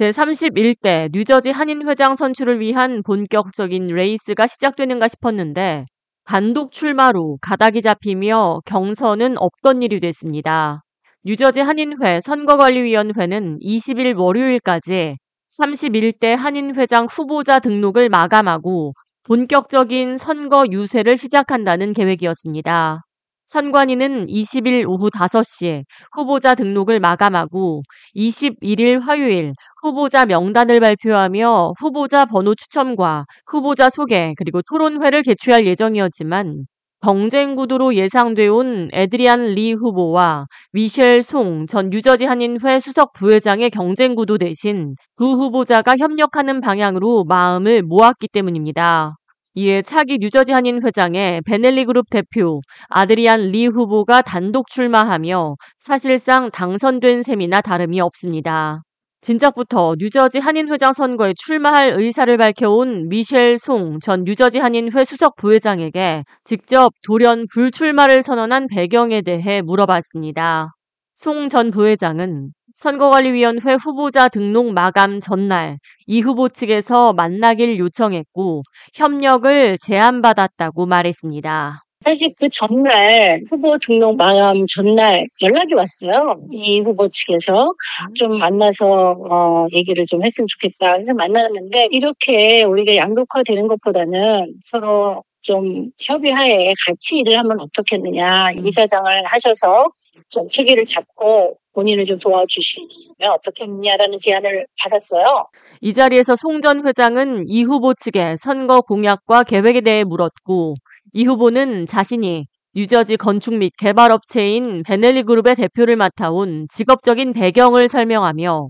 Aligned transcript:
제31대 0.00 1.10
뉴저지 1.12 1.50
한인회장 1.50 2.14
선출을 2.14 2.58
위한 2.58 3.02
본격적인 3.02 3.88
레이스가 3.88 4.46
시작되는가 4.46 5.08
싶었는데 5.08 5.84
단독 6.24 6.72
출마로 6.72 7.36
가닥이 7.42 7.82
잡히며 7.82 8.60
경선은 8.64 9.36
없던 9.36 9.82
일이 9.82 10.00
됐습니다. 10.00 10.80
뉴저지 11.24 11.60
한인회 11.60 12.20
선거관리위원회는 12.22 13.58
20일 13.58 14.18
월요일까지 14.18 15.18
31대 15.60 16.34
한인회장 16.34 17.06
후보자 17.10 17.58
등록을 17.58 18.08
마감하고 18.08 18.92
본격적인 19.24 20.16
선거 20.16 20.64
유세를 20.70 21.18
시작한다는 21.18 21.92
계획이었습니다. 21.92 23.02
선관위는 23.50 24.28
20일 24.28 24.88
오후 24.88 25.10
5시 25.10 25.82
후보자 26.12 26.54
등록을 26.54 27.00
마감하고 27.00 27.82
21일 28.14 29.02
화요일 29.02 29.54
후보자 29.82 30.24
명단을 30.24 30.78
발표하며 30.78 31.72
후보자 31.76 32.26
번호 32.26 32.54
추첨과 32.54 33.24
후보자 33.48 33.90
소개 33.90 34.34
그리고 34.36 34.62
토론회를 34.62 35.24
개최할 35.24 35.66
예정이었지만 35.66 36.66
경쟁 37.02 37.56
구도로 37.56 37.96
예상돼 37.96 38.46
온 38.46 38.88
에드리안 38.92 39.46
리 39.54 39.72
후보와 39.72 40.46
미셸 40.70 41.22
송전 41.22 41.90
뉴저지 41.90 42.26
한인회 42.26 42.78
수석 42.78 43.12
부회장의 43.14 43.70
경쟁 43.70 44.14
구도 44.14 44.38
대신 44.38 44.94
두 45.16 45.24
후보자가 45.24 45.96
협력하는 45.96 46.60
방향으로 46.60 47.24
마음을 47.24 47.82
모았기 47.82 48.28
때문입니다. 48.28 49.16
이에 49.54 49.82
차기 49.82 50.18
뉴저지 50.18 50.52
한인 50.52 50.80
회장의 50.82 51.42
베넬리 51.42 51.84
그룹 51.84 52.08
대표 52.10 52.60
아드리안 52.88 53.48
리 53.50 53.66
후보가 53.66 54.22
단독 54.22 54.68
출마하며 54.68 55.56
사실상 55.80 56.50
당선된 56.50 57.22
셈이나 57.22 57.60
다름이 57.60 58.00
없습니다. 58.00 58.82
진작부터 59.22 59.96
뉴저지 59.98 60.38
한인회장 60.38 60.92
선거에 60.94 61.34
출마할 61.36 61.92
의사를 61.96 62.34
밝혀온 62.36 63.08
미셸 63.08 63.58
송 63.58 63.98
전 64.00 64.24
뉴저지 64.24 64.58
한인회 64.60 65.04
수석 65.04 65.36
부회장에게 65.36 66.24
직접 66.44 66.92
돌연 67.02 67.46
불출마를 67.52 68.22
선언한 68.22 68.68
배경에 68.68 69.20
대해 69.20 69.62
물어봤습니다. 69.62 70.70
송 71.16 71.48
전 71.50 71.70
부회장은 71.70 72.52
선거관리위원회 72.80 73.74
후보자 73.74 74.28
등록 74.28 74.72
마감 74.72 75.20
전날 75.20 75.76
이 76.06 76.22
후보 76.22 76.48
측에서 76.48 77.12
만나길 77.12 77.78
요청했고 77.78 78.62
협력을 78.94 79.76
제안받았다고 79.86 80.86
말했습니다. 80.86 81.84
사실 82.00 82.32
그 82.38 82.48
전날 82.48 83.42
후보 83.50 83.76
등록 83.76 84.16
마감 84.16 84.64
전날 84.66 85.26
연락이 85.42 85.74
왔어요. 85.74 86.40
이 86.52 86.80
후보 86.80 87.10
측에서 87.10 87.74
좀 88.14 88.38
만나서 88.38 89.16
어, 89.28 89.66
얘기를 89.74 90.06
좀 90.06 90.24
했으면 90.24 90.46
좋겠다. 90.48 90.94
그래서 90.94 91.12
만났는데 91.12 91.88
이렇게 91.90 92.62
우리가 92.62 92.96
양극화되는 92.96 93.66
것보다는 93.66 94.54
서로 94.62 95.22
좀 95.42 95.90
협의하에 95.98 96.72
같이 96.86 97.18
일을 97.18 97.38
하면 97.40 97.60
어떻겠느냐 97.60 98.52
이사장을 98.52 99.26
하셔서 99.26 99.90
좀 100.30 100.48
체계를 100.48 100.84
잡고 100.86 101.58
본인을 101.80 102.04
좀 102.04 102.18
도와주시면 102.18 102.88
어떻겠느냐라는 103.32 104.18
제안을 104.18 104.66
받았어요. 104.82 105.46
이 105.80 105.94
자리에서 105.94 106.36
송 106.36 106.60
전 106.60 106.86
회장은 106.86 107.44
이 107.48 107.62
후보 107.62 107.94
측의 107.94 108.36
선거 108.36 108.82
공약과 108.82 109.44
계획에 109.44 109.80
대해 109.80 110.04
물었고 110.04 110.74
이 111.14 111.24
후보는 111.24 111.86
자신이 111.86 112.44
뉴저지 112.74 113.16
건축 113.16 113.54
및 113.54 113.72
개발 113.78 114.10
업체인 114.12 114.82
베넬리 114.82 115.22
그룹의 115.22 115.54
대표를 115.56 115.96
맡아온 115.96 116.66
직업적인 116.70 117.32
배경을 117.32 117.88
설명하며 117.88 118.68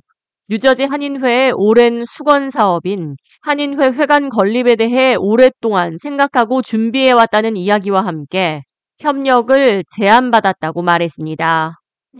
뉴저지 0.48 0.84
한인회의 0.84 1.52
오랜 1.56 2.04
수건 2.04 2.50
사업인 2.50 3.16
한인회 3.42 3.88
회관 3.88 4.28
건립에 4.28 4.76
대해 4.76 5.16
오랫동안 5.18 5.96
생각하고 5.98 6.62
준비해왔다는 6.62 7.56
이야기와 7.56 8.04
함께 8.06 8.62
협력을 9.00 9.84
제안받았다고 9.96 10.82
말했습니다. 10.82 11.72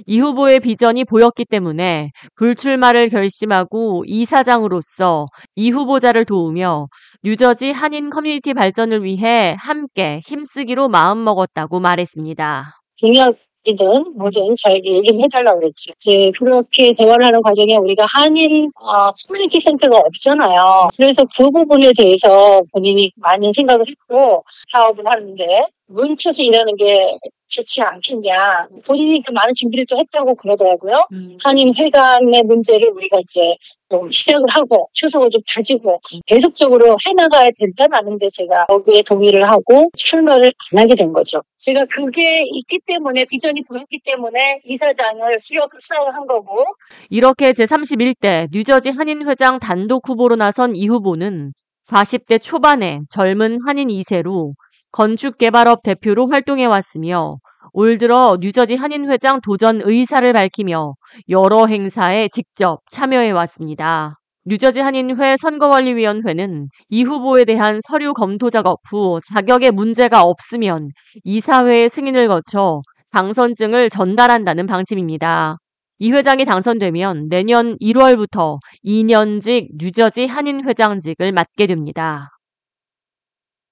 이 0.06 0.21
후보의 0.21 0.61
비전이 0.61 1.05
보였기 1.05 1.45
때문에 1.45 2.11
불출마를 2.37 3.09
결심하고 3.09 4.05
이사장으로서 4.06 5.27
이 5.56 5.71
후보자를 5.71 6.25
도우며 6.25 6.87
뉴저지 7.25 7.73
한인 7.73 8.09
커뮤니티 8.11 8.55
발전을 8.55 9.05
위해 9.05 9.56
함께 9.59 10.21
힘쓰기로 10.25 10.89
마음먹었다고 10.89 11.81
말했습니다. 11.81 12.65
공약이든 13.01 14.17
뭐든 14.17 14.55
저에게 14.62 14.97
얘기를 14.97 15.21
해달라고 15.23 15.61
그랬죠. 15.61 15.93
이제 15.97 16.31
그렇게 16.39 16.93
대화를 16.93 17.27
하는 17.27 17.43
과정에 17.43 17.77
우리가 17.77 18.07
한인 18.09 18.71
어, 18.81 19.11
커뮤니티 19.27 19.59
센터가 19.59 19.99
없잖아요. 19.99 20.89
그래서 20.97 21.25
그 21.37 21.51
부분에 21.51 21.93
대해서 21.97 22.62
본인이 22.72 23.11
많은 23.17 23.53
생각을 23.53 23.87
했고 23.89 24.45
사업을 24.71 25.07
하는데 25.07 25.62
뭉쳐서 25.89 26.43
일하는 26.43 26.77
게 26.77 27.19
좋지 27.50 27.83
않겠냐. 27.83 28.69
본인이 28.87 29.22
그 29.22 29.33
많은 29.33 29.55
준비를 29.55 29.87
또 29.87 29.99
했다고 29.99 30.37
그러더라고요. 30.37 31.06
음. 31.12 31.37
한인 31.43 31.75
회관의 31.75 32.44
문제를 32.44 32.91
우리가 32.91 33.19
이제 33.21 33.56
좀 33.91 34.11
시작을 34.11 34.49
하고 34.49 34.88
추석을 34.93 35.31
좀 35.31 35.43
다지고 35.49 36.00
계속적으로 36.27 36.97
해나가야 37.05 37.50
된다는데 37.59 38.28
제가 38.33 38.66
거기에 38.66 39.03
동의를 39.03 39.49
하고 39.49 39.91
출마를 39.97 40.53
안 40.72 40.78
하게 40.78 40.94
된 40.94 41.12
거죠. 41.12 41.43
제가 41.59 41.87
그게 41.87 42.44
있기 42.44 42.78
때문에 42.87 43.25
비전이 43.25 43.65
보였기 43.65 44.00
때문에 44.05 44.60
이사장을 44.65 45.39
수력 45.41 45.71
수락을 45.78 46.15
한 46.15 46.27
거고 46.27 46.65
이렇게 47.10 47.50
제31대 47.50 48.49
뉴저지 48.53 48.91
한인회장 48.91 49.59
단독 49.59 50.09
후보로 50.09 50.37
나선 50.37 50.77
이 50.77 50.87
후보는 50.87 51.53
40대 51.91 52.41
초반의 52.41 53.00
젊은 53.09 53.59
한인 53.66 53.89
2세로 53.89 54.53
건축개발업 54.93 55.83
대표로 55.83 56.27
활동해 56.27 56.65
왔으며 56.67 57.37
올 57.73 57.99
들어 57.99 58.39
뉴저지 58.41 58.77
한인회장 58.77 59.41
도전 59.41 59.81
의사를 59.83 60.33
밝히며 60.33 60.95
여러 61.28 61.67
행사에 61.67 62.28
직접 62.33 62.78
참여해 62.91 63.31
왔습니다. 63.31 64.17
뉴저지 64.47 64.81
한인회 64.81 65.37
선거관리위원회는 65.37 66.69
이 66.89 67.03
후보에 67.05 67.45
대한 67.45 67.78
서류 67.87 68.15
검토 68.15 68.49
작업 68.51 68.81
후 68.91 69.21
자격에 69.28 69.71
문제가 69.71 70.25
없으면 70.25 70.89
이사회의 71.25 71.89
승인을 71.89 72.27
거쳐 72.28 72.81
당선증을 73.12 73.91
전달한다는 73.91 74.67
방침입니다. 74.67 75.59
이 75.99 76.12
회장이 76.12 76.47
당선되면 76.47 77.28
내년 77.28 77.77
1월부터 77.78 78.57
2년직 78.84 79.69
뉴저지 79.78 80.27
한인회장직을 80.27 81.33
맡게 81.33 81.67
됩니다. 81.67 82.31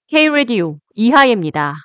K-Radio 0.09 0.79
이하예입니다. 0.95 1.85